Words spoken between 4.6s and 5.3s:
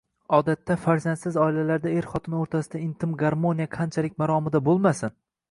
bo‘lmasin